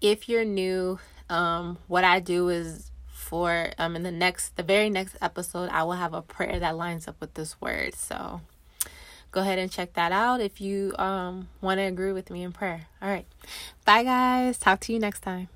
If 0.00 0.28
you're 0.28 0.44
new, 0.44 0.98
um, 1.30 1.78
what 1.86 2.02
I 2.02 2.18
do 2.18 2.48
is 2.48 2.90
for 3.10 3.72
um 3.78 3.94
in 3.94 4.04
the 4.04 4.12
next 4.12 4.56
the 4.56 4.62
very 4.62 4.88
next 4.88 5.16
episode 5.20 5.68
I 5.70 5.82
will 5.82 5.92
have 5.92 6.14
a 6.14 6.22
prayer 6.22 6.60
that 6.60 6.76
lines 6.76 7.06
up 7.06 7.20
with 7.20 7.34
this 7.34 7.60
word. 7.60 7.94
So 7.94 8.40
go 9.30 9.40
ahead 9.40 9.58
and 9.58 9.70
check 9.70 9.94
that 9.94 10.12
out 10.12 10.40
if 10.40 10.60
you 10.60 10.94
um, 10.98 11.48
want 11.60 11.78
to 11.78 11.82
agree 11.82 12.12
with 12.12 12.30
me 12.30 12.42
in 12.42 12.52
prayer. 12.52 12.86
All 13.02 13.08
right. 13.08 13.26
Bye, 13.84 14.04
guys. 14.04 14.58
Talk 14.58 14.80
to 14.80 14.92
you 14.92 14.98
next 14.98 15.20
time. 15.20 15.48